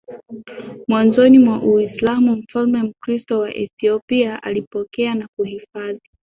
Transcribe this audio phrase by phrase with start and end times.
[0.87, 6.01] mwanzoni mwa Uislamu Mfalme Mkristo wa Ethiopia alipokea na kuhifadhi